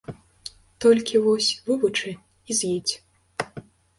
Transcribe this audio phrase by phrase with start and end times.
[0.85, 2.95] Толькі, вось, вывучы і з'едзь.